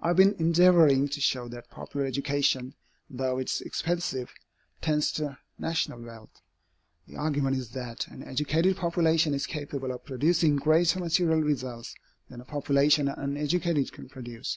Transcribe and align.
I 0.00 0.08
have 0.08 0.16
been 0.16 0.34
endeavoring 0.40 1.06
to 1.06 1.20
show 1.20 1.46
that 1.46 1.70
popular 1.70 2.04
education, 2.04 2.74
though 3.08 3.38
it 3.38 3.48
is 3.48 3.60
expensive, 3.60 4.32
tends 4.80 5.12
to 5.12 5.38
national 5.56 6.00
wealth. 6.00 6.40
The 7.06 7.14
argument 7.14 7.56
is 7.56 7.68
that 7.68 8.08
an 8.08 8.24
educated 8.24 8.76
population 8.76 9.34
is 9.34 9.46
capable 9.46 9.92
of 9.92 10.04
producing 10.04 10.56
greater 10.56 10.98
material 10.98 11.42
results 11.42 11.94
than 12.28 12.40
a 12.40 12.44
population 12.44 13.06
uneducated 13.06 13.92
can 13.92 14.08
produce. 14.08 14.56